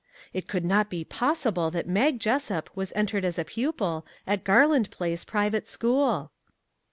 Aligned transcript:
It 0.33 0.47
could 0.47 0.65
not 0.65 0.89
be 0.89 1.03
possible 1.05 1.69
that 1.69 1.85
Mag 1.87 2.19
Jessup 2.19 2.71
was 2.73 2.91
entered 2.95 3.23
as 3.23 3.37
a 3.37 3.45
pupil 3.45 4.03
at 4.25 4.43
Garland 4.43 4.89
Place 4.89 5.23
private 5.23 5.67
school! 5.67 6.31